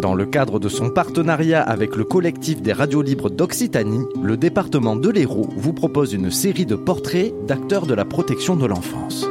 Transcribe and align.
Dans 0.00 0.14
le 0.14 0.24
cadre 0.24 0.58
de 0.58 0.70
son 0.70 0.88
partenariat 0.88 1.60
avec 1.60 1.94
le 1.94 2.04
collectif 2.04 2.62
des 2.62 2.72
radios 2.72 3.02
libres 3.02 3.28
d'Occitanie, 3.28 4.06
le 4.22 4.38
département 4.38 4.96
de 4.96 5.10
l'Hérault 5.10 5.50
vous 5.56 5.74
propose 5.74 6.14
une 6.14 6.30
série 6.30 6.64
de 6.64 6.74
portraits 6.74 7.34
d'acteurs 7.46 7.84
de 7.84 7.92
la 7.92 8.06
protection 8.06 8.56
de 8.56 8.64
l'enfance. 8.64 9.26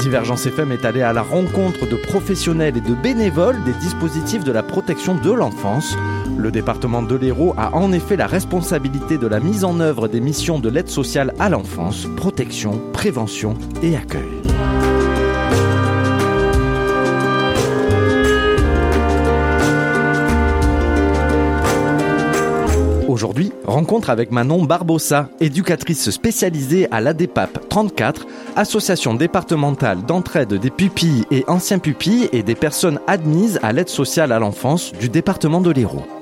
Divergence 0.00 0.46
FM 0.46 0.72
est 0.72 0.84
allée 0.84 1.02
à 1.02 1.12
la 1.12 1.22
rencontre 1.22 1.88
de 1.88 1.94
professionnels 1.94 2.76
et 2.76 2.80
de 2.80 2.94
bénévoles 2.94 3.62
des 3.64 3.74
dispositifs 3.74 4.42
de 4.42 4.50
la 4.50 4.64
protection 4.64 5.14
de 5.14 5.30
l'enfance. 5.30 5.96
Le 6.36 6.50
département 6.50 7.02
de 7.02 7.14
l'Hérault 7.14 7.54
a 7.56 7.76
en 7.76 7.92
effet 7.92 8.16
la 8.16 8.26
responsabilité 8.26 9.16
de 9.16 9.28
la 9.28 9.38
mise 9.38 9.62
en 9.62 9.78
œuvre 9.78 10.08
des 10.08 10.20
missions 10.20 10.58
de 10.58 10.68
l'aide 10.68 10.88
sociale 10.88 11.34
à 11.38 11.50
l'enfance, 11.50 12.08
protection, 12.16 12.80
prévention 12.92 13.54
et 13.82 13.94
accueil. 13.96 14.89
Aujourd'hui, 23.30 23.52
rencontre 23.64 24.10
avec 24.10 24.32
Manon 24.32 24.64
Barbossa, 24.64 25.28
éducatrice 25.38 26.10
spécialisée 26.10 26.88
à 26.90 27.00
l'ADEPAP 27.00 27.68
34, 27.68 28.26
association 28.56 29.14
départementale 29.14 30.02
d'entraide 30.02 30.54
des 30.54 30.70
pupilles 30.70 31.26
et 31.30 31.44
anciens 31.46 31.78
pupilles 31.78 32.28
et 32.32 32.42
des 32.42 32.56
personnes 32.56 32.98
admises 33.06 33.60
à 33.62 33.72
l'aide 33.72 33.88
sociale 33.88 34.32
à 34.32 34.40
l'enfance 34.40 34.90
du 34.94 35.08
département 35.08 35.60
de 35.60 35.70
l'Hérault. 35.70 36.19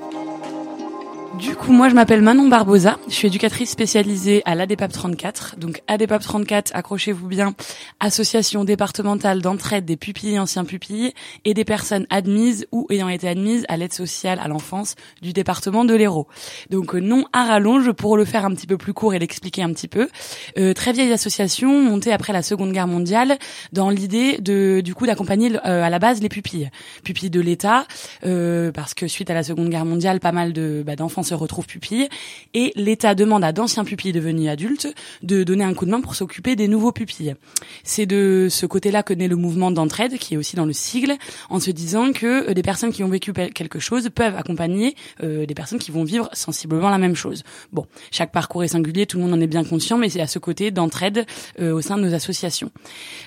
Du 1.37 1.55
coup, 1.55 1.71
moi, 1.71 1.87
je 1.89 1.95
m'appelle 1.95 2.21
Manon 2.21 2.47
Barbosa. 2.49 2.97
Je 3.07 3.13
suis 3.13 3.27
éducatrice 3.27 3.69
spécialisée 3.69 4.41
à 4.45 4.55
l'ADEPAP 4.55 4.91
34. 4.91 5.55
Donc, 5.57 5.81
ADEPAP 5.87 6.21
34, 6.21 6.71
accrochez-vous 6.73 7.27
bien, 7.27 7.53
association 7.99 8.65
départementale 8.65 9.41
d'entraide 9.41 9.85
des 9.85 9.95
pupilles 9.95 10.35
et 10.35 10.39
anciens 10.39 10.65
pupilles 10.65 11.13
et 11.45 11.53
des 11.53 11.63
personnes 11.63 12.07
admises 12.09 12.67
ou 12.71 12.87
ayant 12.89 13.07
été 13.07 13.29
admises 13.29 13.65
à 13.69 13.77
l'aide 13.77 13.93
sociale 13.93 14.39
à 14.43 14.47
l'enfance 14.47 14.95
du 15.21 15.31
département 15.31 15.85
de 15.85 15.93
l'Hérault. 15.93 16.27
Donc, 16.71 16.95
euh, 16.95 16.99
non 16.99 17.25
à 17.31 17.45
rallonge 17.45 17.91
pour 17.91 18.17
le 18.17 18.25
faire 18.25 18.43
un 18.43 18.51
petit 18.51 18.67
peu 18.67 18.77
plus 18.77 18.93
court 18.93 19.13
et 19.13 19.19
l'expliquer 19.19 19.61
un 19.61 19.71
petit 19.71 19.87
peu. 19.87 20.09
Euh, 20.57 20.73
très 20.73 20.91
vieille 20.91 21.13
association 21.13 21.81
montée 21.81 22.11
après 22.11 22.33
la 22.33 22.41
Seconde 22.41 22.73
Guerre 22.73 22.87
mondiale 22.87 23.37
dans 23.71 23.89
l'idée 23.89 24.39
de, 24.39 24.81
du 24.81 24.93
coup, 24.93 25.05
d'accompagner 25.05 25.55
euh, 25.65 25.83
à 25.83 25.89
la 25.89 25.99
base 25.99 26.21
les 26.21 26.29
pupilles. 26.29 26.69
Pupilles 27.03 27.29
de 27.29 27.39
l'État, 27.39 27.85
euh, 28.25 28.71
parce 28.71 28.93
que 28.93 29.07
suite 29.07 29.29
à 29.29 29.33
la 29.33 29.43
Seconde 29.43 29.69
Guerre 29.69 29.85
mondiale, 29.85 30.19
pas 30.19 30.31
mal 30.31 30.53
de, 30.53 30.83
bah, 30.85 30.95
d'enfants 30.95 31.23
se 31.29 31.35
retrouvent 31.35 31.67
pupilles 31.67 32.09
et 32.53 32.71
l'État 32.75 33.15
demande 33.15 33.43
à 33.43 33.51
d'anciens 33.51 33.85
pupilles 33.85 34.11
devenus 34.11 34.49
adultes 34.49 34.87
de 35.23 35.43
donner 35.43 35.63
un 35.63 35.73
coup 35.73 35.85
de 35.85 35.91
main 35.91 36.01
pour 36.01 36.15
s'occuper 36.15 36.55
des 36.55 36.67
nouveaux 36.67 36.91
pupilles. 36.91 37.35
C'est 37.83 38.05
de 38.05 38.47
ce 38.49 38.65
côté-là 38.65 39.03
que 39.03 39.13
naît 39.13 39.27
le 39.27 39.35
mouvement 39.35 39.71
d'entraide 39.71 40.17
qui 40.17 40.33
est 40.33 40.37
aussi 40.37 40.55
dans 40.55 40.65
le 40.65 40.73
sigle 40.73 41.15
en 41.49 41.59
se 41.59 41.71
disant 41.71 42.11
que 42.11 42.49
euh, 42.49 42.53
des 42.53 42.61
personnes 42.61 42.91
qui 42.91 43.03
ont 43.03 43.09
vécu 43.09 43.33
quelque 43.33 43.79
chose 43.79 44.09
peuvent 44.13 44.35
accompagner 44.35 44.95
euh, 45.23 45.45
des 45.45 45.53
personnes 45.53 45.79
qui 45.79 45.91
vont 45.91 46.03
vivre 46.03 46.29
sensiblement 46.33 46.89
la 46.89 46.97
même 46.97 47.15
chose. 47.15 47.43
Bon, 47.71 47.85
chaque 48.11 48.31
parcours 48.31 48.63
est 48.63 48.69
singulier, 48.69 49.05
tout 49.05 49.17
le 49.17 49.23
monde 49.23 49.33
en 49.33 49.41
est 49.41 49.47
bien 49.47 49.63
conscient, 49.63 49.97
mais 49.97 50.09
c'est 50.09 50.21
à 50.21 50.27
ce 50.27 50.39
côté 50.39 50.71
d'entraide 50.71 51.25
euh, 51.59 51.73
au 51.73 51.81
sein 51.81 51.97
de 51.97 52.03
nos 52.03 52.13
associations. 52.13 52.71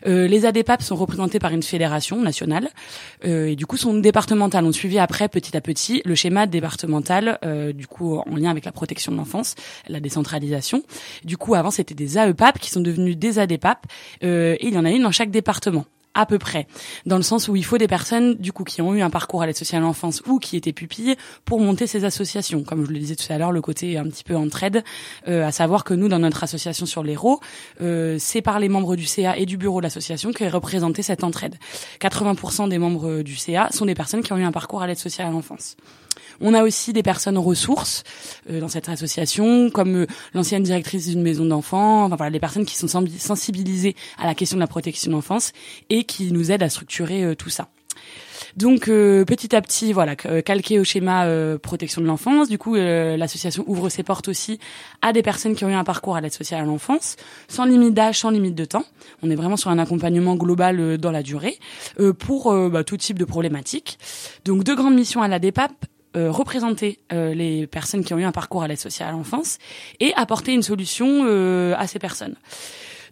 Les 0.04 0.46
ADPAP 0.46 0.82
sont 0.82 0.96
représentés 0.96 1.38
par 1.38 1.52
une 1.52 1.62
fédération 1.62 2.20
nationale 2.20 2.68
et 3.22 3.54
du 3.56 3.66
coup 3.66 3.76
sont 3.76 3.94
départementales. 3.94 4.64
On 4.64 4.72
suivi 4.72 4.98
après 4.98 5.28
petit 5.28 5.56
à 5.56 5.60
petit 5.60 6.02
le 6.04 6.14
schéma 6.14 6.46
départemental 6.46 7.38
du 7.74 7.81
coup 7.86 8.18
en 8.18 8.36
lien 8.36 8.50
avec 8.50 8.64
la 8.64 8.72
protection 8.72 9.12
de 9.12 9.16
l'enfance, 9.16 9.54
la 9.88 10.00
décentralisation. 10.00 10.82
Du 11.24 11.36
coup, 11.36 11.54
avant 11.54 11.70
c'était 11.70 11.94
des 11.94 12.18
AEPAP 12.18 12.58
qui 12.58 12.70
sont 12.70 12.80
devenus 12.80 13.16
des 13.16 13.38
ADPAP 13.38 13.86
euh, 14.24 14.56
et 14.58 14.68
il 14.68 14.74
y 14.74 14.78
en 14.78 14.84
a 14.84 14.90
une 14.90 15.02
dans 15.02 15.12
chaque 15.12 15.30
département 15.30 15.84
à 16.14 16.26
peu 16.26 16.38
près, 16.38 16.66
dans 17.06 17.16
le 17.16 17.22
sens 17.22 17.48
où 17.48 17.56
il 17.56 17.64
faut 17.64 17.78
des 17.78 17.88
personnes 17.88 18.34
du 18.34 18.52
coup 18.52 18.64
qui 18.64 18.82
ont 18.82 18.94
eu 18.94 19.00
un 19.00 19.10
parcours 19.10 19.42
à 19.42 19.46
l'aide 19.46 19.56
sociale 19.56 19.82
à 19.82 19.86
l'enfance 19.86 20.22
ou 20.26 20.38
qui 20.38 20.56
étaient 20.56 20.72
pupilles 20.72 21.16
pour 21.44 21.60
monter 21.60 21.86
ces 21.86 22.04
associations. 22.04 22.62
Comme 22.64 22.84
je 22.84 22.90
le 22.90 22.98
disais 22.98 23.16
tout 23.16 23.30
à 23.32 23.38
l'heure, 23.38 23.52
le 23.52 23.62
côté 23.62 23.96
un 23.96 24.04
petit 24.04 24.24
peu 24.24 24.36
entraide, 24.36 24.84
euh, 25.28 25.46
à 25.46 25.52
savoir 25.52 25.84
que 25.84 25.94
nous 25.94 26.08
dans 26.08 26.18
notre 26.18 26.44
association 26.44 26.86
sur 26.86 27.02
l'Hérault, 27.02 27.40
euh, 27.80 28.16
c'est 28.18 28.42
par 28.42 28.60
les 28.60 28.68
membres 28.68 28.96
du 28.96 29.06
CA 29.06 29.36
et 29.36 29.46
du 29.46 29.56
bureau 29.56 29.80
de 29.80 29.84
l'association 29.84 30.32
qu'est 30.32 30.48
représentée 30.48 31.02
cette 31.02 31.24
entraide. 31.24 31.56
80% 32.00 32.68
des 32.68 32.78
membres 32.78 33.22
du 33.22 33.36
CA 33.36 33.68
sont 33.72 33.86
des 33.86 33.94
personnes 33.94 34.22
qui 34.22 34.32
ont 34.32 34.38
eu 34.38 34.44
un 34.44 34.52
parcours 34.52 34.82
à 34.82 34.86
l'aide 34.86 34.98
sociale 34.98 35.28
à 35.28 35.30
l'enfance. 35.30 35.76
On 36.40 36.54
a 36.54 36.62
aussi 36.62 36.92
des 36.92 37.02
personnes 37.02 37.38
ressources 37.38 38.04
euh, 38.50 38.60
dans 38.60 38.68
cette 38.68 38.88
association, 38.88 39.70
comme 39.70 40.02
euh, 40.02 40.06
l'ancienne 40.34 40.62
directrice 40.62 41.08
d'une 41.08 41.22
maison 41.22 41.44
d'enfants, 41.44 42.04
enfin 42.04 42.16
voilà, 42.16 42.30
des 42.30 42.40
personnes 42.40 42.64
qui 42.64 42.76
sont 42.76 42.88
sensibilisées 42.88 43.94
à 44.18 44.26
la 44.26 44.34
question 44.34 44.56
de 44.56 44.60
la 44.60 44.66
protection 44.66 45.10
de 45.10 45.16
l'enfance 45.16 45.52
et 45.90 46.01
qui 46.04 46.32
nous 46.32 46.50
aident 46.50 46.62
à 46.62 46.68
structurer 46.68 47.24
euh, 47.24 47.34
tout 47.34 47.50
ça. 47.50 47.68
Donc 48.56 48.88
euh, 48.88 49.24
petit 49.24 49.54
à 49.56 49.62
petit, 49.62 49.92
voilà, 49.92 50.14
calqué 50.16 50.78
au 50.78 50.84
schéma 50.84 51.24
euh, 51.24 51.58
protection 51.58 52.00
de 52.02 52.06
l'enfance. 52.06 52.48
Du 52.48 52.58
coup, 52.58 52.76
euh, 52.76 53.16
l'association 53.16 53.64
ouvre 53.66 53.88
ses 53.88 54.02
portes 54.02 54.28
aussi 54.28 54.58
à 55.00 55.12
des 55.12 55.22
personnes 55.22 55.54
qui 55.54 55.64
ont 55.64 55.70
eu 55.70 55.74
un 55.74 55.84
parcours 55.84 56.16
à 56.16 56.20
l'aide 56.20 56.32
sociale 56.32 56.60
à 56.60 56.64
l'enfance, 56.64 57.16
sans 57.48 57.64
limite 57.64 57.94
d'âge, 57.94 58.18
sans 58.18 58.30
limite 58.30 58.54
de 58.54 58.64
temps. 58.64 58.84
On 59.22 59.30
est 59.30 59.36
vraiment 59.36 59.56
sur 59.56 59.70
un 59.70 59.78
accompagnement 59.78 60.36
global 60.36 60.98
dans 60.98 61.10
la 61.10 61.22
durée 61.22 61.58
pour 62.18 62.52
bah, 62.70 62.84
tout 62.84 62.96
type 62.96 63.18
de 63.18 63.24
problématiques. 63.24 63.98
Donc 64.44 64.64
deux 64.64 64.74
grandes 64.74 64.94
missions 64.94 65.22
à 65.22 65.28
la 65.28 65.38
DEPAP 65.38 65.72
euh, 66.14 66.30
représenter 66.30 66.98
euh, 67.14 67.32
les 67.32 67.66
personnes 67.66 68.04
qui 68.04 68.12
ont 68.12 68.18
eu 68.18 68.24
un 68.24 68.32
parcours 68.32 68.62
à 68.62 68.68
l'aide 68.68 68.78
sociale 68.78 69.08
à 69.08 69.12
l'enfance 69.12 69.56
et 69.98 70.12
apporter 70.14 70.52
une 70.52 70.60
solution 70.60 71.24
euh, 71.24 71.74
à 71.78 71.86
ces 71.86 71.98
personnes. 71.98 72.34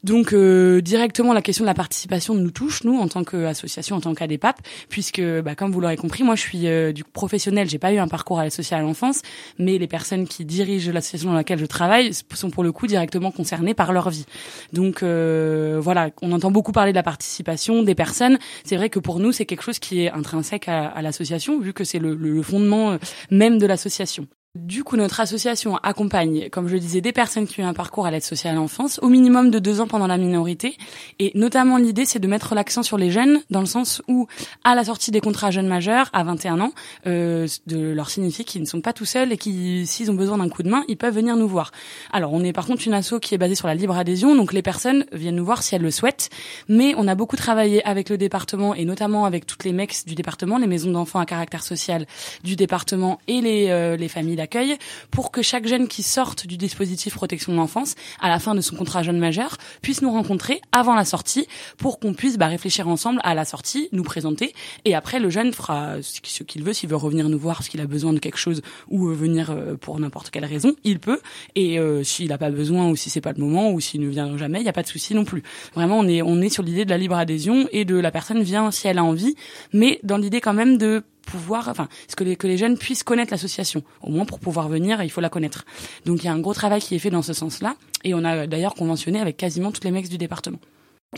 Donc 0.05 0.33
euh, 0.33 0.81
directement 0.81 1.33
la 1.33 1.43
question 1.43 1.65
de 1.65 1.67
la 1.67 1.75
participation 1.75 2.35
nous 2.35 2.51
touche 2.51 2.85
nous 2.85 2.99
en 2.99 3.09
tant 3.09 3.25
qu'association, 3.25 3.97
en 3.97 4.01
tant 4.01 4.15
qu'ADEPAP, 4.15 4.61
puisque 4.89 5.21
bah, 5.21 5.55
comme 5.55 5.73
vous 5.73 5.81
l'aurez 5.81 5.97
compris, 5.97 6.23
moi 6.23 6.35
je 6.35 6.41
suis 6.41 6.67
euh, 6.67 6.93
du 6.93 7.05
professionnel, 7.05 7.69
j'ai 7.69 7.79
pas 7.79 7.93
eu 7.93 7.99
un 7.99 8.09
parcours 8.09 8.41
sociale 8.51 8.81
à 8.81 8.83
l'enfance, 8.83 9.21
mais 9.59 9.79
les 9.79 9.87
personnes 9.87 10.27
qui 10.27 10.45
dirigent 10.45 10.93
l'association 10.93 11.31
dans 11.31 11.37
laquelle 11.37 11.59
je 11.59 11.67
travaille 11.67 12.13
sont 12.35 12.51
pour 12.51 12.63
le 12.63 12.73
coup 12.73 12.87
directement 12.87 13.31
concernées 13.31 13.75
par 13.75 13.93
leur 13.93 14.11
vie. 14.11 14.25
Donc 14.73 15.03
euh, 15.03 15.79
voilà, 15.81 16.11
on 16.23 16.33
entend 16.33 16.51
beaucoup 16.51 16.73
parler 16.73 16.93
de 16.93 16.97
la 16.97 17.03
participation 17.03 17.83
des 17.83 17.95
personnes. 17.95 18.39
C'est 18.65 18.77
vrai 18.77 18.89
que 18.89 18.99
pour 18.99 19.21
nous 19.21 19.33
c'est 19.33 19.45
quelque 19.45 19.63
chose 19.63 19.79
qui 19.79 20.03
est 20.03 20.11
intrinsèque 20.11 20.69
à, 20.69 21.01
l'association 21.03 21.61
vu 21.61 21.73
que 21.73 21.85
c'est 21.85 21.99
le, 21.99 22.15
le 22.15 22.43
fondement 22.43 22.99
même 23.31 23.59
de 23.59 23.67
l'association. 23.67 24.27
Du 24.57 24.83
coup, 24.83 24.97
notre 24.97 25.21
association 25.21 25.77
accompagne, 25.77 26.49
comme 26.51 26.67
je 26.67 26.75
le 26.75 26.81
disais, 26.81 27.01
des 27.01 27.13
personnes 27.13 27.47
qui 27.47 27.63
ont 27.63 27.69
un 27.69 27.73
parcours 27.73 28.07
à 28.07 28.11
l'aide 28.11 28.25
sociale 28.25 28.55
à 28.55 28.57
l'enfance, 28.57 28.99
au 29.01 29.09
minimum 29.09 29.53
de 29.53 29.61
deux 29.61 29.81
ans 29.81 29.87
pendant 29.87 30.09
la 30.09 30.19
minorité. 30.19 30.77
Et 31.21 31.31
notamment, 31.37 31.77
l'idée, 31.77 32.05
c'est 32.05 32.19
de 32.19 32.27
mettre 32.27 32.57
l'accent 32.57 32.83
sur 32.83 32.99
les 32.99 33.13
jeunes, 33.13 33.43
dans 33.51 33.61
le 33.61 33.67
sens 33.67 34.03
où, 34.09 34.27
à 34.65 34.75
la 34.75 34.83
sortie 34.83 35.13
des 35.13 35.21
contrats 35.21 35.53
jeunes 35.53 35.69
majeurs, 35.69 36.11
à 36.13 36.25
21 36.25 36.59
ans, 36.59 36.73
euh, 37.07 37.47
de 37.69 37.93
leur 37.93 38.11
signifier 38.11 38.45
qu'ils 38.45 38.61
ne 38.63 38.67
sont 38.67 38.81
pas 38.81 38.93
tout 38.93 39.05
seuls 39.05 39.31
et 39.31 39.37
qui, 39.37 39.87
s'ils 39.87 40.11
ont 40.11 40.15
besoin 40.15 40.39
d'un 40.39 40.49
coup 40.49 40.65
de 40.65 40.69
main, 40.69 40.83
ils 40.89 40.97
peuvent 40.97 41.15
venir 41.15 41.37
nous 41.37 41.47
voir. 41.47 41.71
Alors, 42.13 42.33
on 42.33 42.43
est 42.43 42.53
par 42.53 42.67
contre 42.67 42.85
une 42.89 42.95
asso 42.95 43.21
qui 43.23 43.37
est 43.37 43.39
basée 43.39 43.55
sur 43.55 43.69
la 43.69 43.77
libre 43.77 43.97
adhésion, 43.97 44.35
donc 44.35 44.53
les 44.53 44.63
personnes 44.63 45.07
viennent 45.13 45.37
nous 45.37 45.45
voir 45.45 45.63
si 45.63 45.77
elles 45.77 45.83
le 45.83 45.93
souhaitent. 45.93 46.29
Mais 46.69 46.95
on 46.97 47.07
a 47.07 47.15
beaucoup 47.15 47.37
travaillé 47.37 47.87
avec 47.87 48.09
le 48.09 48.19
département 48.19 48.75
et 48.75 48.85
notamment 48.85 49.27
avec 49.27 49.47
toutes 49.47 49.63
les 49.63 49.73
MEX 49.73 50.07
du 50.07 50.17
département, 50.17 50.59
les 50.59 50.67
maisons 50.67 50.91
d'enfants 50.91 51.21
à 51.21 51.25
caractère 51.25 51.63
social 51.63 52.05
du 52.43 52.57
département 52.57 53.21
et 53.29 53.41
les, 53.41 53.69
euh, 53.69 53.97
les 53.97 54.09
familles 54.09 54.40
d'accueil 54.41 54.77
pour 55.11 55.31
que 55.31 55.43
chaque 55.43 55.67
jeune 55.67 55.87
qui 55.87 56.03
sorte 56.03 56.47
du 56.47 56.57
dispositif 56.57 57.15
protection 57.15 57.53
de 57.53 57.57
l'enfance 57.59 57.95
à 58.21 58.29
la 58.29 58.39
fin 58.39 58.55
de 58.55 58.61
son 58.61 58.77
contrat 58.77 59.03
jeune 59.03 59.19
majeur 59.19 59.57
puisse 59.83 60.03
nous 60.03 60.11
rencontrer 60.11 60.61
avant 60.73 60.95
la 60.95 61.05
sortie 61.05 61.47
pour 61.77 62.01
qu'on 62.01 62.15
puisse 62.15 62.39
bah, 62.39 62.47
réfléchir 62.47 62.89
ensemble 62.89 63.21
à 63.23 63.35
la 63.35 63.45
sortie, 63.45 63.89
nous 63.93 64.03
présenter. 64.03 64.55
Et 64.85 64.95
après 64.95 65.19
le 65.21 65.31
jeune 65.31 65.53
fera 65.53 65.97
ce 66.03 66.43
qu'il 66.43 66.65
veut. 66.65 66.73
S'il 66.73 66.89
veut 66.89 66.97
revenir 66.97 67.29
nous 67.29 67.39
voir 67.39 67.63
qu'il 67.71 67.81
a 67.81 67.87
besoin 67.87 68.13
de 68.13 68.19
quelque 68.19 68.39
chose 68.39 68.63
ou 68.89 69.09
euh, 69.09 69.15
venir 69.15 69.51
euh, 69.51 69.77
pour 69.77 69.99
n'importe 70.01 70.31
quelle 70.31 70.45
raison, 70.45 70.75
il 70.85 70.99
peut. 70.99 71.21
Et 71.55 71.79
euh, 71.79 72.03
s'il 72.03 72.29
n'a 72.29 72.39
pas 72.39 72.51
besoin 72.51 72.89
ou 72.89 72.97
si 72.97 73.11
c'est 73.11 73.21
pas 73.21 73.33
le 73.33 73.41
moment 73.41 73.71
ou 73.71 73.81
s'il 73.81 74.01
ne 74.01 74.09
vient 74.09 74.37
jamais, 74.37 74.61
il 74.61 74.65
n'y 74.65 74.69
a 74.69 74.73
pas 74.73 74.83
de 74.83 74.89
souci 74.89 75.15
non 75.15 75.25
plus. 75.25 75.43
Vraiment 75.75 75.99
on 75.99 76.09
est 76.09 76.23
on 76.23 76.41
est 76.41 76.49
sur 76.49 76.63
l'idée 76.63 76.85
de 76.85 76.91
la 76.91 76.99
libre 76.99 77.17
adhésion 77.17 77.69
et 77.73 77.85
de 77.85 77.97
la 77.97 78.11
personne 78.11 78.43
vient 78.43 78.71
si 78.71 78.89
elle 78.89 78.99
a 78.99 79.05
envie 79.05 79.35
mais 79.73 80.01
dans 80.03 80.17
l'idée 80.17 80.41
quand 80.41 80.55
même 80.55 80.79
de 80.79 81.03
pouvoir, 81.31 81.69
enfin, 81.69 81.89
que 82.17 82.25
les, 82.25 82.37
que 82.37 82.47
les 82.47 82.59
jeunes 82.59 82.77
puissent 82.77 83.03
connaître 83.03 83.33
l'association. 83.33 83.83
Au 84.03 84.11
moins 84.11 84.25
pour 84.25 84.41
pouvoir 84.41 84.69
venir, 84.69 85.03
il 85.03 85.11
faut 85.11 85.21
la 85.21 85.31
connaître. 85.31 85.65
Donc 86.05 86.23
il 86.23 86.27
y 86.27 86.29
a 86.29 86.33
un 86.33 86.41
gros 86.41 86.55
travail 86.55 86.81
qui 86.81 86.95
est 86.95 86.99
fait 86.99 87.11
dans 87.11 87.23
ce 87.23 87.33
sens-là, 87.33 87.77
et 88.05 88.15
on 88.15 88.25
a 88.25 88.47
d'ailleurs 88.47 88.75
conventionné 88.75 89.21
avec 89.21 89.37
quasiment 89.37 89.73
toutes 89.73 89.85
les 89.85 89.91
mecs 89.91 90.09
du 90.09 90.19
département. 90.19 90.59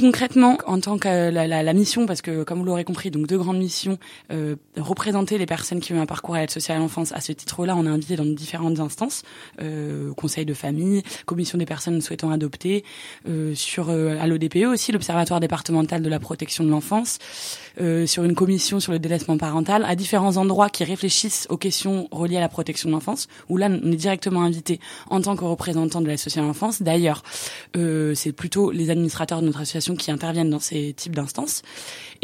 Concrètement, 0.01 0.57
en 0.67 0.81
tant 0.81 0.97
que 0.97 1.07
la, 1.07 1.47
la, 1.47 1.63
la, 1.63 1.73
mission, 1.75 2.07
parce 2.07 2.23
que 2.23 2.45
comme 2.45 2.61
vous 2.61 2.65
l'aurez 2.65 2.83
compris, 2.83 3.11
donc 3.11 3.27
deux 3.27 3.37
grandes 3.37 3.59
missions, 3.59 3.99
euh, 4.33 4.57
représenter 4.79 5.37
les 5.37 5.45
personnes 5.45 5.81
qui 5.81 5.93
ont 5.93 6.01
un 6.01 6.07
parcours 6.07 6.35
à 6.35 6.41
l'aide 6.41 6.51
sociale 6.51 6.79
à 6.79 6.81
l'enfance. 6.81 7.13
À 7.13 7.21
ce 7.21 7.31
titre-là, 7.31 7.77
on 7.77 7.85
est 7.85 7.91
invité 7.91 8.17
dans 8.17 8.25
différentes 8.25 8.81
instances, 8.81 9.23
euh, 9.61 10.15
conseil 10.15 10.47
de 10.47 10.55
famille, 10.55 11.03
commission 11.27 11.59
des 11.59 11.67
personnes 11.67 12.01
souhaitant 12.01 12.31
adopter, 12.31 12.85
euh, 13.29 13.55
sur 13.55 13.91
euh, 13.91 14.17
à 14.19 14.27
l'ODPE 14.27 14.65
aussi, 14.65 14.93
l'Observatoire 14.93 15.41
départemental 15.41 16.01
de 16.01 16.09
la 16.09 16.19
protection 16.19 16.65
de 16.65 16.71
l'enfance, 16.71 17.19
euh, 17.79 18.07
sur 18.07 18.25
une 18.25 18.35
commission 18.35 18.81
sur 18.81 18.93
le 18.93 18.99
délaissement 18.99 19.37
parental, 19.37 19.85
à 19.87 19.95
différents 19.95 20.39
endroits 20.39 20.71
qui 20.71 20.85
réfléchissent 20.85 21.47
aux 21.51 21.59
questions 21.59 22.09
reliées 22.11 22.39
à 22.39 22.41
la 22.41 22.49
protection 22.49 22.89
de 22.89 22.95
l'enfance. 22.95 23.29
Où 23.51 23.59
là, 23.59 23.69
on 23.71 23.93
est 23.93 23.97
directement 23.97 24.41
invité 24.41 24.81
en 25.11 25.21
tant 25.21 25.37
que 25.37 25.45
représentant 25.45 26.01
de 26.01 26.07
l'aide 26.07 26.19
sociale 26.19 26.47
à 26.47 26.49
l'enfance. 26.49 26.81
D'ailleurs, 26.81 27.23
euh, 27.77 28.15
c'est 28.15 28.33
plutôt 28.33 28.71
les 28.71 28.89
administrateurs 28.89 29.43
de 29.43 29.47
notre 29.47 29.61
association 29.61 29.82
associations 29.83 29.97
qui 29.97 30.11
interviennent 30.11 30.51
dans 30.51 30.61
ces 30.61 30.93
types 30.95 31.15
d'instances. 31.15 31.63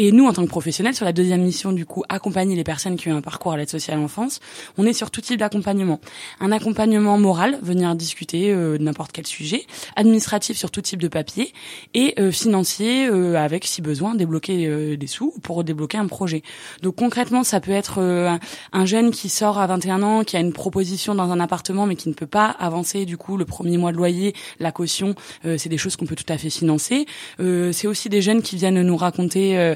Et 0.01 0.13
nous, 0.13 0.27
en 0.27 0.33
tant 0.33 0.45
que 0.45 0.49
professionnels, 0.49 0.95
sur 0.95 1.05
la 1.05 1.13
deuxième 1.13 1.43
mission, 1.43 1.73
du 1.73 1.85
coup, 1.85 2.05
accompagner 2.09 2.55
les 2.55 2.63
personnes 2.63 2.97
qui 2.97 3.11
ont 3.11 3.17
un 3.17 3.21
parcours 3.21 3.53
à 3.53 3.57
l'aide 3.57 3.69
sociale 3.69 3.99
à 3.99 4.01
l'enfance, 4.01 4.39
on 4.77 4.87
est 4.87 4.93
sur 4.93 5.11
tout 5.11 5.21
type 5.21 5.41
d'accompagnement. 5.41 6.01
Un 6.39 6.53
accompagnement 6.53 7.19
moral, 7.19 7.59
venir 7.63 7.95
discuter 7.97 8.53
euh, 8.53 8.79
de 8.79 8.83
n'importe 8.85 9.11
quel 9.11 9.27
sujet, 9.27 9.67
administratif 9.97 10.57
sur 10.57 10.71
tout 10.71 10.83
type 10.83 11.03
de 11.03 11.09
papier, 11.09 11.53
et 11.95 12.15
euh, 12.21 12.31
financier, 12.31 13.09
euh, 13.09 13.35
avec, 13.35 13.65
si 13.65 13.83
besoin, 13.83 14.15
débloquer 14.15 14.97
des 14.97 15.07
sous 15.09 15.35
pour 15.43 15.65
débloquer 15.65 15.99
un 15.99 16.07
projet. 16.07 16.43
Donc 16.83 16.97
concrètement, 16.97 17.43
ça 17.43 17.61
peut 17.61 17.73
être 17.73 18.01
un, 18.01 18.39
un 18.73 18.87
jeune 18.87 19.11
qui 19.11 19.29
sort 19.29 19.59
à 19.59 19.67
21 19.67 20.03
ans, 20.03 20.23
qui 20.23 20.37
a 20.37 20.41
une 20.41 20.53
proposition 20.53 21.17
dans 21.17 21.31
un 21.33 21.41
appartement, 21.41 21.87
mais 21.87 21.97
qui 21.97 22.09
ne 22.09 22.15
peut 22.15 22.27
pas 22.27 22.47
avancer, 22.47 23.05
du 23.05 23.17
coup, 23.17 23.37
le 23.37 23.45
premier 23.45 23.79
mois 23.79 23.91
de 23.91 23.97
loyer, 23.97 24.35
la 24.61 24.71
caution, 24.71 25.15
c'est 25.43 25.69
des 25.69 25.79
choses 25.79 25.97
qu'on 25.97 26.07
peut 26.07 26.15
tout 26.15 26.33
à 26.33 26.39
fait 26.39 26.51
financer. 26.51 27.07
C'est 27.73 27.87
aussi 27.87 28.09
des 28.09 28.23
jeunes 28.23 28.43
qui 28.43 28.57
viennent 28.57 28.83
nous 28.83 28.97
raconter 28.97 29.75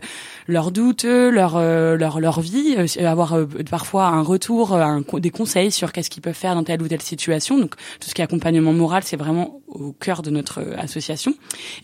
leurs 0.48 0.72
doutes, 0.72 1.04
leur 1.04 1.56
euh, 1.56 1.96
leur 1.96 2.20
leur 2.20 2.40
vie, 2.40 2.76
euh, 2.76 3.06
avoir 3.06 3.34
euh, 3.34 3.46
parfois 3.70 4.06
un 4.06 4.22
retour, 4.22 4.78
des 5.14 5.30
conseils 5.30 5.70
sur 5.70 5.92
qu'est-ce 5.92 6.10
qu'ils 6.10 6.22
peuvent 6.22 6.34
faire 6.34 6.54
dans 6.54 6.64
telle 6.64 6.82
ou 6.82 6.88
telle 6.88 7.02
situation. 7.02 7.58
Donc 7.58 7.76
tout 8.00 8.08
ce 8.08 8.14
qui 8.14 8.20
est 8.20 8.24
accompagnement 8.24 8.72
moral, 8.72 9.02
c'est 9.04 9.16
vraiment 9.16 9.60
au 9.74 9.92
cœur 9.92 10.22
de 10.22 10.30
notre 10.30 10.62
association. 10.78 11.34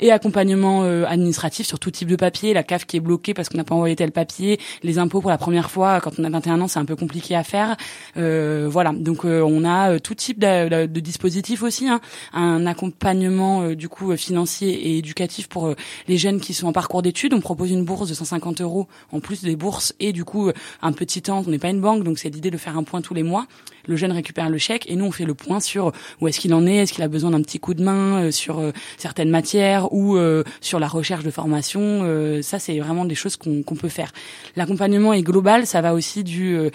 Et 0.00 0.10
accompagnement 0.12 0.82
administratif 0.82 1.66
sur 1.66 1.78
tout 1.78 1.90
type 1.90 2.08
de 2.08 2.16
papier, 2.16 2.54
la 2.54 2.62
CAF 2.62 2.86
qui 2.86 2.96
est 2.96 3.00
bloquée 3.00 3.34
parce 3.34 3.48
qu'on 3.48 3.58
n'a 3.58 3.64
pas 3.64 3.74
envoyé 3.74 3.96
tel 3.96 4.12
papier, 4.12 4.58
les 4.82 4.98
impôts 4.98 5.20
pour 5.20 5.30
la 5.30 5.38
première 5.38 5.70
fois 5.70 6.00
quand 6.00 6.18
on 6.18 6.24
a 6.24 6.30
21 6.30 6.60
ans, 6.60 6.68
c'est 6.68 6.78
un 6.78 6.84
peu 6.84 6.96
compliqué 6.96 7.34
à 7.34 7.44
faire. 7.44 7.76
voilà, 8.16 8.92
donc 8.92 9.24
on 9.24 9.64
a 9.64 9.98
tout 10.00 10.14
type 10.14 10.38
de, 10.38 10.86
de, 10.86 11.00
dispositif 11.00 11.62
aussi, 11.62 11.88
hein. 11.88 12.00
un 12.32 12.66
accompagnement 12.66 13.70
du 13.70 13.88
coup 13.88 14.16
financier 14.16 14.70
et 14.70 14.98
éducatif 14.98 15.48
pour 15.48 15.74
les 16.06 16.18
jeunes 16.18 16.40
qui 16.40 16.54
sont 16.54 16.66
en 16.66 16.72
parcours 16.72 17.02
d'études. 17.02 17.34
On 17.34 17.40
propose 17.40 17.70
une 17.70 17.84
bourse 17.84 18.08
de 18.08 18.14
150 18.14 18.60
euros 18.60 18.88
en 19.12 19.20
plus 19.20 19.42
des 19.42 19.56
bourses 19.56 19.94
et 20.00 20.12
du 20.12 20.24
coup 20.24 20.50
un 20.82 20.92
petit 20.92 21.22
temps. 21.22 21.42
On 21.46 21.50
n'est 21.50 21.58
pas 21.58 21.70
une 21.70 21.80
banque, 21.80 22.04
donc 22.04 22.18
c'est 22.18 22.30
l'idée 22.30 22.50
de 22.50 22.56
faire 22.56 22.76
un 22.76 22.82
point 22.82 23.00
tous 23.00 23.14
les 23.14 23.22
mois. 23.22 23.46
Le 23.86 23.96
jeune 23.96 24.12
récupère 24.12 24.50
le 24.50 24.58
chèque 24.58 24.84
et 24.90 24.96
nous 24.96 25.06
on 25.06 25.12
fait 25.12 25.24
le 25.24 25.34
point 25.34 25.60
sur 25.60 25.92
où 26.20 26.28
est-ce 26.28 26.40
qu'il 26.40 26.52
en 26.52 26.66
est, 26.66 26.76
est-ce 26.76 26.92
qu'il 26.92 27.02
a 27.02 27.08
besoin 27.08 27.30
d'un 27.30 27.40
petit 27.40 27.58
coup 27.58 27.74
de 27.74 27.77
main 27.82 28.24
euh, 28.24 28.30
sur 28.30 28.58
euh, 28.58 28.72
certaines 28.96 29.30
matières 29.30 29.92
ou 29.92 30.16
euh, 30.16 30.44
sur 30.60 30.78
la 30.78 30.88
recherche 30.88 31.24
de 31.24 31.30
formation. 31.30 31.78
ça 32.42 32.58
c'est 32.58 32.78
vraiment 32.78 33.04
des 33.04 33.14
choses 33.14 33.36
qu'on 33.36 33.62
peut 33.62 33.88
faire. 33.88 34.12
L'accompagnement 34.56 35.12
est 35.12 35.22
global, 35.22 35.66
ça 35.66 35.80
va 35.80 35.94
aussi 35.94 36.24
du 36.24 36.70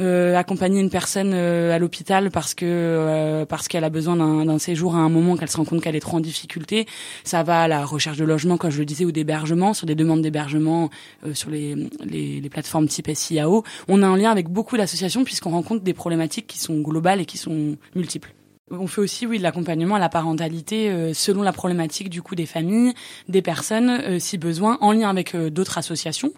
euh, 0.00 0.36
accompagner 0.36 0.80
une 0.80 0.90
personne 0.90 1.32
euh, 1.34 1.74
à 1.74 1.78
l'hôpital 1.80 2.30
parce 2.30 2.54
que 2.54 2.64
euh, 2.66 3.44
parce 3.44 3.66
qu'elle 3.66 3.82
a 3.82 3.90
besoin 3.90 4.16
d'un 4.16 4.58
séjour 4.58 4.94
à 4.94 4.98
un 4.98 5.08
moment 5.08 5.36
qu'elle 5.36 5.50
se 5.50 5.56
rend 5.56 5.64
compte 5.64 5.82
qu'elle 5.82 5.96
est 5.96 6.00
trop 6.00 6.18
en 6.18 6.20
difficulté. 6.20 6.86
Ça 7.24 7.42
va 7.42 7.62
à 7.62 7.68
la 7.68 7.84
recherche 7.84 8.16
de 8.16 8.24
logement, 8.24 8.56
comme 8.58 8.70
je 8.70 8.78
le 8.78 8.84
disais, 8.84 9.04
ou 9.04 9.10
d'hébergement, 9.10 9.74
sur 9.74 9.86
des 9.86 9.96
demandes 9.96 10.22
d'hébergement 10.22 10.90
sur 11.34 11.50
les, 11.50 11.74
les, 12.04 12.40
les, 12.40 12.48
plateformes 12.48 12.86
type 12.86 13.10
SIAO. 13.12 13.64
On 13.88 14.02
a 14.02 14.06
un 14.06 14.16
lien 14.16 14.30
avec 14.30 14.48
beaucoup 14.48 14.76
d'associations 14.76 15.24
puisqu'on 15.24 15.50
rencontre 15.50 15.82
des 15.82 15.94
problématiques 15.94 16.46
qui 16.46 16.58
sont 16.58 16.78
globales 16.78 17.20
et 17.20 17.24
qui 17.24 17.38
sont 17.38 17.76
multiples. 17.96 18.32
On 18.70 18.86
fait 18.86 19.00
aussi, 19.00 19.26
oui, 19.26 19.38
de 19.38 19.42
l'accompagnement 19.42 19.94
à 19.94 19.98
la 19.98 20.08
parentalité 20.08 20.90
euh, 20.90 21.14
selon 21.14 21.42
la 21.42 21.52
problématique 21.52 22.10
du 22.10 22.22
coup 22.22 22.34
des 22.34 22.46
familles, 22.46 22.92
des 23.28 23.42
personnes, 23.42 23.88
euh, 23.90 24.18
si 24.18 24.36
besoin, 24.36 24.78
en 24.80 24.92
lien 24.92 25.08
avec 25.08 25.34
euh, 25.34 25.50
d'autres 25.50 25.78
associations, 25.78 26.32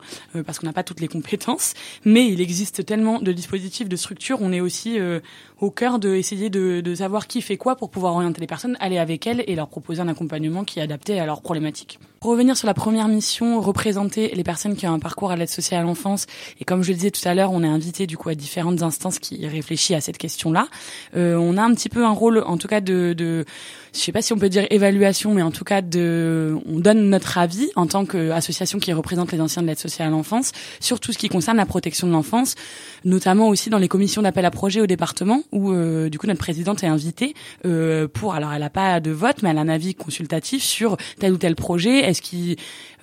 parce 0.46 0.58
qu'on 0.58 0.66
n'a 0.66 0.72
pas 0.72 0.82
toutes 0.82 1.00
les 1.00 1.08
compétences. 1.08 1.74
Mais 2.04 2.26
il 2.26 2.40
existe 2.40 2.84
tellement 2.84 3.20
de 3.20 3.32
dispositifs, 3.32 3.88
de 3.88 3.96
structures. 3.96 4.38
On 4.40 4.52
est 4.52 4.60
aussi 4.60 4.98
au 5.60 5.70
cœur 5.70 5.98
de 5.98 6.14
essayer 6.14 6.50
de, 6.50 6.80
de, 6.80 6.94
savoir 6.94 7.26
qui 7.26 7.42
fait 7.42 7.56
quoi 7.56 7.76
pour 7.76 7.90
pouvoir 7.90 8.14
orienter 8.14 8.40
les 8.40 8.46
personnes, 8.46 8.76
aller 8.80 8.98
avec 8.98 9.26
elles 9.26 9.44
et 9.46 9.54
leur 9.54 9.68
proposer 9.68 10.00
un 10.00 10.08
accompagnement 10.08 10.64
qui 10.64 10.78
est 10.78 10.82
adapté 10.82 11.18
à 11.20 11.26
leurs 11.26 11.42
problématiques. 11.42 11.98
Pour 12.20 12.32
revenir 12.32 12.54
sur 12.54 12.66
la 12.66 12.74
première 12.74 13.08
mission, 13.08 13.62
représenter 13.62 14.28
les 14.34 14.44
personnes 14.44 14.76
qui 14.76 14.86
ont 14.86 14.92
un 14.92 14.98
parcours 14.98 15.30
à 15.30 15.36
l'aide 15.36 15.48
sociale 15.48 15.80
à 15.80 15.84
l'enfance. 15.84 16.26
Et 16.60 16.66
comme 16.66 16.82
je 16.82 16.90
le 16.90 16.96
disais 16.96 17.10
tout 17.10 17.26
à 17.26 17.32
l'heure, 17.32 17.50
on 17.50 17.62
est 17.62 17.66
invité 17.66 18.06
du 18.06 18.18
coup 18.18 18.28
à 18.28 18.34
différentes 18.34 18.82
instances 18.82 19.18
qui 19.18 19.46
réfléchissent 19.46 19.96
à 19.96 20.02
cette 20.02 20.18
question-là. 20.18 20.68
Euh, 21.16 21.36
on 21.36 21.56
a 21.56 21.62
un 21.62 21.72
petit 21.72 21.88
peu 21.88 22.04
un 22.04 22.12
rôle, 22.20 22.42
en 22.46 22.56
tout 22.56 22.68
cas 22.68 22.80
de, 22.80 23.14
de 23.14 23.44
je 23.92 23.98
sais 23.98 24.12
pas 24.12 24.22
si 24.22 24.32
on 24.32 24.38
peut 24.38 24.48
dire 24.48 24.66
évaluation, 24.70 25.34
mais 25.34 25.42
en 25.42 25.50
tout 25.50 25.64
cas 25.64 25.82
de, 25.82 26.56
on 26.66 26.78
donne 26.78 27.10
notre 27.10 27.38
avis 27.38 27.68
en 27.76 27.86
tant 27.86 28.04
qu'association 28.04 28.78
qui 28.78 28.92
représente 28.92 29.32
les 29.32 29.40
anciens 29.40 29.62
de 29.62 29.66
l'aide 29.66 29.78
sociale 29.78 30.08
à 30.08 30.10
l'enfance 30.10 30.52
sur 30.78 31.00
tout 31.00 31.12
ce 31.12 31.18
qui 31.18 31.28
concerne 31.28 31.56
la 31.56 31.66
protection 31.66 32.06
de 32.06 32.12
l'enfance, 32.12 32.54
notamment 33.04 33.48
aussi 33.48 33.70
dans 33.70 33.78
les 33.78 33.88
commissions 33.88 34.22
d'appel 34.22 34.44
à 34.44 34.50
projet 34.50 34.80
au 34.80 34.86
département 34.86 35.42
où 35.52 35.72
euh, 35.72 36.08
du 36.08 36.18
coup 36.18 36.26
notre 36.26 36.38
présidente 36.38 36.84
est 36.84 36.88
invitée 36.88 37.34
euh, 37.64 38.06
pour, 38.06 38.34
alors 38.34 38.52
elle 38.52 38.62
a 38.62 38.70
pas 38.70 39.00
de 39.00 39.10
vote, 39.10 39.42
mais 39.42 39.50
elle 39.50 39.58
a 39.58 39.62
un 39.62 39.68
avis 39.68 39.94
consultatif 39.94 40.62
sur 40.62 40.96
tel 41.18 41.32
ou 41.32 41.36
tel 41.36 41.56
projet. 41.56 41.98
Est-ce 41.98 42.22
qu'il, 42.22 42.56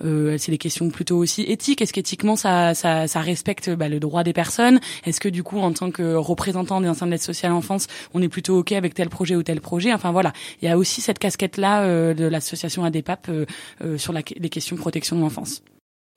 euh, 0.04 0.36
c'est 0.38 0.52
des 0.52 0.58
questions 0.58 0.88
plutôt 0.90 1.18
aussi 1.18 1.42
éthiques? 1.42 1.82
Est-ce 1.82 1.92
qu'éthiquement 1.92 2.36
ça, 2.36 2.74
ça, 2.74 3.06
ça 3.06 3.20
respecte 3.20 3.70
bah, 3.70 3.88
le 3.88 4.00
droit 4.00 4.24
des 4.24 4.32
personnes? 4.32 4.80
Est-ce 5.04 5.20
que 5.20 5.28
du 5.28 5.42
coup 5.42 5.58
en 5.58 5.72
tant 5.72 5.90
que 5.90 6.14
représentant 6.14 6.80
des 6.80 6.88
anciens 6.88 7.06
de 7.06 7.12
l'aide 7.12 7.22
sociale 7.22 7.52
à 7.52 7.54
l'enfance, 7.54 7.86
on 8.14 8.22
est 8.22 8.28
plutôt 8.28 8.58
ok 8.58 8.72
avec 8.72 8.94
tel 8.94 9.07
projet 9.08 9.36
ou 9.36 9.42
tel 9.42 9.60
projet 9.60 9.92
Enfin 9.92 10.12
voilà, 10.12 10.32
il 10.62 10.68
y 10.68 10.70
a 10.70 10.76
aussi 10.76 11.00
cette 11.00 11.18
casquette-là 11.18 11.82
euh, 11.82 12.14
de 12.14 12.24
l'association 12.24 12.84
ADEPAP 12.84 13.28
euh, 13.28 13.46
euh, 13.82 13.98
sur 13.98 14.12
les 14.12 14.22
questions 14.22 14.76
de 14.76 14.80
protection 14.80 15.16
de 15.16 15.20
l'enfance. 15.20 15.62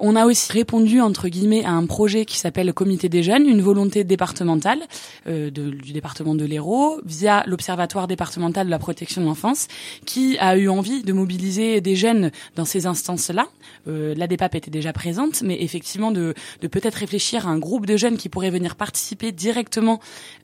On 0.04 0.16
a 0.16 0.26
aussi 0.26 0.52
répondu 0.52 1.00
entre 1.00 1.28
guillemets 1.28 1.64
à 1.64 1.70
un 1.70 1.86
projet 1.86 2.26
qui 2.26 2.40
s'appelle 2.40 2.66
le 2.66 2.74
Comité 2.74 3.08
des 3.08 3.22
jeunes, 3.22 3.46
une 3.48 3.62
volonté 3.62 4.04
départementale 4.04 4.80
euh, 5.28 5.52
du 5.52 5.94
département 5.94 6.34
de 6.34 6.44
l'Hérault 6.44 7.00
via 7.06 7.44
l'Observatoire 7.46 8.08
départemental 8.08 8.66
de 8.66 8.72
la 8.72 8.80
protection 8.80 9.22
de 9.22 9.28
l'enfance, 9.28 9.68
qui 10.08 10.40
a 10.40 10.58
eu 10.58 10.70
envie 10.70 11.04
de 11.04 11.14
mobiliser 11.14 11.82
des 11.82 11.96
jeunes 11.96 12.32
dans 12.56 12.66
ces 12.66 12.88
instances-là. 12.88 13.46
Euh, 13.88 14.16
la 14.18 14.26
DEPAP 14.26 14.56
était 14.56 14.72
déjà 14.72 14.92
présente, 14.92 15.44
mais 15.44 15.62
effectivement 15.62 16.10
de, 16.10 16.34
peut-être 16.62 16.96
réfléchir 16.96 17.48
à 17.48 17.52
un 17.52 17.60
groupe 17.60 17.86
de 17.86 17.96
jeunes 17.96 18.18
qui 18.18 18.28
pourraient 18.28 18.50
venir 18.50 18.76
participer 18.78 19.32
directement 19.32 20.00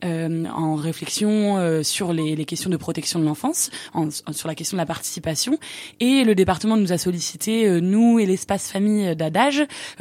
euh, 0.06 0.46
en 0.54 0.76
réflexion 0.76 1.82
sur 1.82 2.14
les, 2.14 2.46
questions 2.46 2.70
de 2.70 2.78
protection 2.78 3.20
de 3.20 3.26
l'enfance, 3.26 3.72
sur 4.32 4.48
la 4.48 4.54
question 4.54 4.76
de 4.76 4.82
la 4.82 4.86
participation. 4.86 5.58
Et 6.00 6.24
le 6.24 6.36
département 6.36 6.78
nous 6.78 6.94
a 6.94 7.00
sollicité, 7.00 7.82
nous 7.82 8.20
et 8.20 8.28
l'espace 8.28 8.72
famille 8.72 9.16
d'Ada 9.16 9.47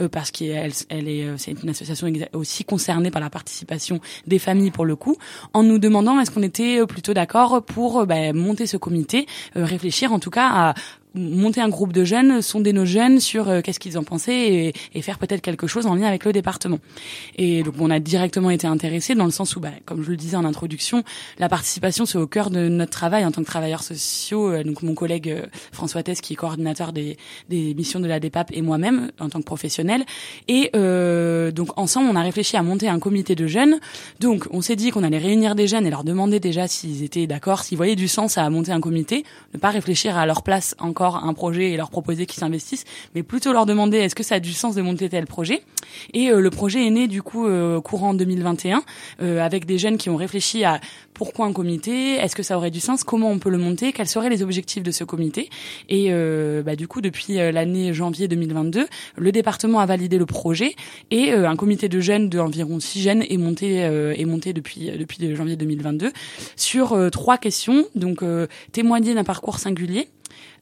euh, 0.01 0.09
parce 0.09 0.31
qu'elle 0.31 0.73
elle 0.89 1.09
est 1.09 1.25
euh, 1.25 1.37
c'est 1.37 1.53
une 1.63 1.71
association 1.71 2.11
aussi 2.33 2.65
concernée 2.65 3.11
par 3.11 3.21
la 3.21 3.31
participation 3.31 4.01
des 4.27 4.39
familles 4.39 4.71
pour 4.71 4.85
le 4.85 4.97
coup, 4.97 5.17
en 5.53 5.63
nous 5.63 5.79
demandant 5.79 6.19
est-ce 6.21 6.31
qu'on 6.31 6.43
était 6.43 6.81
euh, 6.81 6.87
plutôt 6.87 7.15
d'accord 7.15 7.63
pour 7.63 8.07
bah, 8.07 8.33
monter 8.33 8.67
ce 8.67 8.77
comité, 8.77 9.27
réfléchir 9.55 10.13
en 10.13 10.19
tout 10.19 10.31
cas 10.31 10.49
à 10.49 10.75
monter 11.17 11.61
un 11.61 11.69
groupe 11.69 11.93
de 11.93 12.05
jeunes, 12.05 12.43
sonder 12.43 12.73
nos 12.73 12.85
jeunes 12.85 13.21
sur 13.21 13.49
euh, 13.49 13.61
qu'est-ce 13.61 13.81
qu'ils 13.81 13.99
en 13.99 14.05
pensaient 14.05 14.55
et, 14.55 14.73
et 14.95 15.03
faire 15.03 15.19
peut-être 15.19 15.41
quelque 15.41 15.67
chose 15.67 15.87
en 15.87 15.95
lien 15.95 16.07
avec 16.07 16.25
le 16.25 16.33
département. 16.33 16.79
Et 17.37 17.63
donc 17.63 17.75
on 17.81 17.91
a 17.91 17.99
directement 17.99 18.51
été 18.51 18.67
intéressés 18.67 19.15
dans 19.15 19.25
le 19.25 19.31
sens 19.31 19.57
où, 19.57 19.61
bah, 19.61 19.71
comme 19.85 20.03
je 20.03 20.11
le 20.11 20.17
disais 20.17 20.37
en 20.37 20.45
introduction, 20.45 21.03
la 21.39 21.49
participation 21.49 22.07
c'est 22.07 22.19
au 22.19 22.27
cœur 22.27 22.51
de 22.51 22.69
notre 22.69 22.93
travail 22.93 23.25
en 23.25 23.33
tant 23.33 23.43
que 23.43 23.47
travailleurs 23.47 23.83
sociaux. 23.83 24.53
Euh, 24.53 24.65
donc 24.65 24.83
mon 24.83 24.95
collègue 24.95 25.31
euh, 25.31 25.47
François 25.73 26.03
Tess 26.03 26.21
qui 26.21 26.35
est 26.35 26.37
coordinateur 26.37 26.93
des, 26.93 27.17
des 27.49 27.75
missions 27.75 28.01
de 28.01 28.07
la 28.07 28.21
DEPAP 28.21 28.51
et 28.53 28.63
moi-même 28.63 29.11
en 29.21 29.29
tant 29.29 29.41
que 29.41 29.45
professionnel. 29.45 30.05
Et 30.49 30.71
euh, 30.77 31.51
donc 31.51 31.69
ensemble 31.79 32.09
on 32.11 32.17
a 32.17 32.23
réfléchi 32.23 32.57
à 32.57 32.63
monter 32.63 32.89
un 32.89 32.99
comité 32.99 33.35
de 33.35 33.47
jeunes. 33.47 33.79
Donc 34.21 34.47
on 34.51 34.61
s'est 34.61 34.77
dit 34.77 34.91
qu'on 34.91 35.03
allait 35.03 35.19
réunir 35.19 35.55
des 35.55 35.67
jeunes 35.67 35.87
et 35.87 35.91
leur 35.91 36.05
demander 36.05 36.41
déjà 36.41 36.69
s'ils 36.69 37.03
étaient 37.03 37.27
d'accord, 37.27 37.63
s'ils 37.63 37.77
voyaient 37.77 37.97
du 37.97 38.09
sens 38.09 38.39
à 38.39 38.49
monter 38.51 38.73
un 38.73 38.81
comité, 38.81 39.25
ne 39.55 39.59
pas 39.59 39.71
réfléchir 39.71 40.17
à 40.17 40.27
leur 40.27 40.43
place 40.43 40.75
encore 40.79 41.06
un 41.15 41.33
projet 41.33 41.71
et 41.71 41.77
leur 41.77 41.91
proposer 41.91 42.27
qu'ils 42.27 42.41
s'investissent, 42.41 42.85
mais 43.15 43.23
plutôt 43.23 43.53
leur 43.53 43.67
demander 43.67 43.99
est-ce 43.99 44.17
que 44.17 44.25
ça 44.25 44.35
a 44.37 44.41
du 44.41 44.53
sens 44.53 44.75
de 44.75 44.83
monter 44.83 45.09
tel 45.09 45.27
projet? 45.27 45.63
Et 46.13 46.31
euh, 46.31 46.41
le 46.41 46.51
projet 46.51 46.87
est 46.87 46.91
né 46.91 47.09
du 47.09 47.23
coup 47.23 47.47
euh, 47.47 47.81
courant 47.81 48.15
2021 48.15 48.83
euh, 49.23 49.41
avec 49.41 49.67
des 49.67 49.79
jeunes 49.79 49.97
qui 49.97 50.11
ont 50.11 50.17
réfléchi 50.17 50.65
à 50.65 50.81
pourquoi 51.15 51.47
un 51.47 51.53
comité, 51.53 52.17
est-ce 52.17 52.37
que 52.37 52.43
ça 52.43 52.59
aurait 52.59 52.71
du 52.71 52.81
sens, 52.81 53.03
comment 53.03 53.31
on 53.31 53.39
peut 53.39 53.49
le 53.49 53.57
monter, 53.57 53.93
quels 53.93 54.09
seraient 54.09 54.29
les 54.29 54.43
objectifs 54.43 54.83
de 54.83 54.91
ce 54.91 55.03
comité? 55.03 55.49
Et 55.89 56.11
bah, 56.63 56.77
du 56.77 56.89
coup, 56.89 57.01
depuis 57.01 57.37
l'année 57.37 57.95
janvier 57.95 58.29
2022, 58.29 58.87
le 59.17 59.33
département 59.33 59.81
a 59.81 59.87
validé 59.87 60.19
le 60.19 60.27
projet 60.27 60.75
et 61.11 61.33
un 61.33 61.57
comité 61.57 61.89
de 61.89 62.01
jeunes 62.01 62.29
d'environ 62.29 62.81
six 62.81 63.01
jeunes 63.01 63.23
est 63.23 63.39
monté 63.39 63.77
est 63.77 64.25
monté 64.27 64.53
depuis 64.53 64.91
depuis 64.91 65.35
janvier 65.35 65.57
2022 65.57 66.13
sur 66.55 67.11
trois 67.11 67.39
questions. 67.39 67.87
Donc 67.95 68.23
témoigner 68.73 69.15
d'un 69.15 69.25
parcours 69.25 69.59
singulier, 69.59 70.09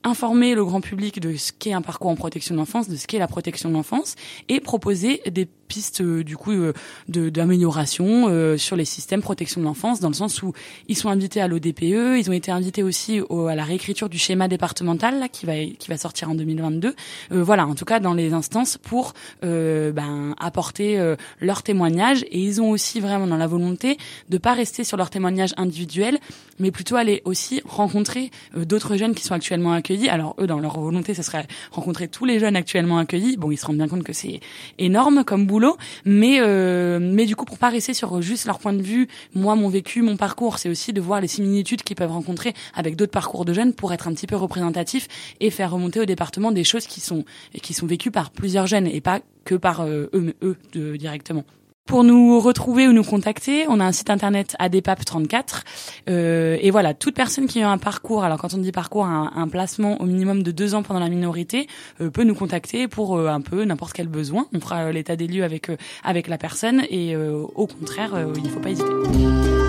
informer 0.04 0.54
le 0.54 0.64
grand 0.64 0.82
public 0.82 1.18
de 1.18 1.34
ce 1.37 1.50
qu'est 1.52 1.73
un 1.73 1.82
parcours 1.82 2.11
en 2.11 2.14
protection 2.14 2.54
de 2.54 2.61
l'enfance, 2.61 2.88
de 2.88 2.96
ce 2.96 3.06
qu'est 3.06 3.18
la 3.18 3.26
protection 3.26 3.70
de 3.70 3.75
l'enfance, 3.75 4.14
et 4.49 4.61
proposer 4.61 5.23
des 5.26 5.49
pistes 5.66 6.02
euh, 6.02 6.23
du 6.23 6.37
coup 6.37 6.52
euh, 6.52 6.73
d'amélioration 7.08 8.28
euh, 8.28 8.56
sur 8.58 8.76
les 8.76 8.84
systèmes 8.84 9.23
protection 9.23 9.62
de 9.62 9.66
l'enfance, 9.66 10.00
dans 10.00 10.08
le 10.08 10.14
sens 10.14 10.42
où 10.42 10.52
ils 10.88 10.96
sont 10.96 11.08
invités 11.08 11.40
à 11.40 11.49
l'ODPE, 11.49 12.18
ils 12.18 12.26
ont 12.28 12.32
été 12.32 12.50
invités 12.50 12.82
aussi 12.82 13.20
à 13.49 13.54
la 13.54 13.64
réécriture 13.64 14.11
du 14.11 14.18
schéma 14.18 14.49
départemental 14.49 15.18
là, 15.18 15.28
qui 15.28 15.46
va 15.46 15.54
qui 15.56 15.88
va 15.88 15.96
sortir 15.96 16.30
en 16.30 16.34
2022. 16.34 16.94
voilà, 17.30 17.66
en 17.66 17.75
tout 17.75 17.84
cas 17.84 18.00
dans 18.00 18.12
les 18.12 18.32
instances 18.32 18.76
pour 18.76 19.14
ben, 19.42 20.34
apporter 20.38 21.14
leur 21.40 21.62
témoignage, 21.62 22.25
et 22.25 22.40
ils 22.40 22.61
ont 22.61 22.70
aussi 22.70 23.00
vraiment 23.00 23.26
dans 23.26 23.37
la 23.37 23.46
volonté 23.46 23.96
de 24.28 24.38
pas 24.38 24.52
rester 24.52 24.84
sur 24.84 24.96
leur 24.96 25.11
témoignage 25.11 25.54
individuel, 25.56 26.18
mais 26.58 26.70
plutôt 26.70 26.96
aller 26.96 27.23
aussi 27.25 27.62
rencontrer 27.64 28.30
d'autres 28.54 28.96
jeunes 28.96 29.14
qui 29.14 29.25
sont 29.25 29.34
actuellement 29.34 29.73
accueillis 29.73 29.93
Alors 30.08 30.34
eux, 30.38 30.46
dans 30.46 30.60
leur 30.60 30.78
volonté, 30.80 31.14
ce 31.14 31.22
serait 31.22 31.46
rencontrer 31.70 32.08
tous 32.08 32.24
les 32.24 32.38
jeunes 32.38 32.56
actuellement 32.56 32.98
accueillis. 32.98 33.36
Bon, 33.36 33.50
ils 33.50 33.56
se 33.56 33.66
rendent 33.66 33.76
bien 33.76 33.88
compte 33.88 34.02
que 34.02 34.12
c'est 34.12 34.40
énorme 34.78 35.24
comme 35.24 35.46
boulot, 35.46 35.76
mais 36.04 36.38
euh, 36.40 36.98
mais 37.00 37.26
du 37.26 37.36
coup, 37.36 37.44
pour 37.44 37.58
pas 37.58 37.68
rester 37.68 37.94
sur 37.94 38.20
juste 38.22 38.46
leur 38.46 38.58
point 38.58 38.72
de 38.72 38.82
vue, 38.82 39.08
moi, 39.34 39.54
mon 39.56 39.68
vécu, 39.68 40.02
mon 40.02 40.16
parcours, 40.16 40.58
c'est 40.58 40.68
aussi 40.68 40.92
de 40.92 41.00
voir 41.00 41.20
les 41.20 41.28
similitudes 41.28 41.82
qu'ils 41.82 41.96
peuvent 41.96 42.12
rencontrer 42.12 42.54
avec 42.74 42.96
d'autres 42.96 43.12
parcours 43.12 43.44
de 43.44 43.52
jeunes 43.52 43.72
pour 43.72 43.92
être 43.92 44.08
un 44.08 44.14
petit 44.14 44.26
peu 44.26 44.36
représentatif 44.36 45.08
et 45.40 45.50
faire 45.50 45.70
remonter 45.70 46.00
au 46.00 46.04
département 46.04 46.52
des 46.52 46.64
choses 46.64 46.86
qui 46.86 47.00
sont 47.00 47.24
qui 47.62 47.74
sont 47.74 47.86
vécues 47.86 48.10
par 48.10 48.30
plusieurs 48.30 48.66
jeunes 48.66 48.86
et 48.86 49.00
pas 49.00 49.20
que 49.44 49.54
par 49.54 49.84
eux, 49.84 50.10
eux 50.14 50.98
directement. 50.98 51.44
Pour 51.86 52.02
nous 52.02 52.40
retrouver 52.40 52.88
ou 52.88 52.92
nous 52.92 53.04
contacter, 53.04 53.66
on 53.68 53.78
a 53.78 53.84
un 53.84 53.92
site 53.92 54.08
internet 54.08 54.56
adepap34 54.58 55.62
euh, 56.08 56.56
et 56.58 56.70
voilà, 56.70 56.94
toute 56.94 57.14
personne 57.14 57.46
qui 57.46 57.60
a 57.60 57.70
un 57.70 57.76
parcours, 57.76 58.24
alors 58.24 58.38
quand 58.38 58.54
on 58.54 58.58
dit 58.58 58.72
parcours, 58.72 59.04
un, 59.04 59.30
un 59.36 59.48
placement 59.48 60.00
au 60.00 60.06
minimum 60.06 60.42
de 60.42 60.50
deux 60.50 60.74
ans 60.74 60.82
pendant 60.82 61.00
la 61.00 61.10
minorité, 61.10 61.68
euh, 62.00 62.08
peut 62.08 62.24
nous 62.24 62.34
contacter 62.34 62.88
pour 62.88 63.18
euh, 63.18 63.28
un 63.28 63.42
peu 63.42 63.64
n'importe 63.64 63.92
quel 63.92 64.08
besoin. 64.08 64.46
On 64.54 64.60
fera 64.60 64.92
l'état 64.92 65.16
des 65.16 65.26
lieux 65.26 65.44
avec 65.44 65.70
avec 66.02 66.26
la 66.28 66.38
personne 66.38 66.84
et 66.88 67.16
au 67.16 67.66
contraire, 67.66 68.12
il 68.34 68.42
ne 68.42 68.48
faut 68.48 68.60
pas 68.60 68.70
hésiter. 68.70 69.63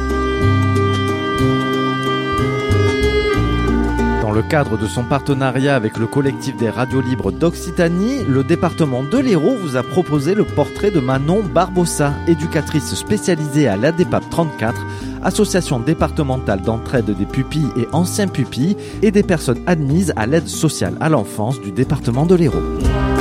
Le 4.35 4.41
cadre 4.41 4.77
de 4.77 4.85
son 4.85 5.03
partenariat 5.03 5.77
avec 5.77 5.97
le 5.97 6.07
collectif 6.07 6.57
des 6.57 6.69
radios 6.69 6.99
libres 6.99 7.31
d'Occitanie, 7.31 8.25
le 8.27 8.43
département 8.43 9.01
de 9.01 9.17
l'Hérault 9.17 9.55
vous 9.55 9.77
a 9.77 9.83
proposé 9.83 10.35
le 10.35 10.43
portrait 10.43 10.91
de 10.91 10.99
Manon 10.99 11.41
Barbossa, 11.41 12.11
éducatrice 12.27 12.95
spécialisée 12.95 13.69
à 13.69 13.77
l'ADEPAP 13.77 14.29
34, 14.29 14.85
association 15.23 15.79
départementale 15.79 16.61
d'entraide 16.61 17.11
des 17.17 17.25
pupilles 17.25 17.71
et 17.77 17.87
anciens 17.93 18.27
pupilles 18.27 18.75
et 19.01 19.11
des 19.11 19.23
personnes 19.23 19.61
admises 19.67 20.11
à 20.17 20.25
l'aide 20.25 20.49
sociale 20.49 20.97
à 20.99 21.07
l'enfance 21.07 21.61
du 21.61 21.71
département 21.71 22.25
de 22.25 22.35
l'Hérault. 22.35 23.14